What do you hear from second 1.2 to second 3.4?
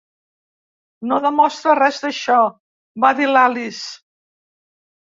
demostra res d'això!" va dir